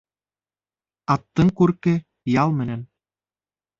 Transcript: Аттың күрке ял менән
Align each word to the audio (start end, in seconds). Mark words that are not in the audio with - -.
Аттың 1.15 1.53
күрке 1.61 1.95
ял 2.37 2.57
менән 2.63 2.83